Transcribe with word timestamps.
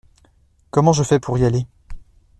Comment 0.71 0.93
je 0.93 1.03
fais 1.03 1.19
pour 1.19 1.37
y 1.37 1.45
aller? 1.45 1.67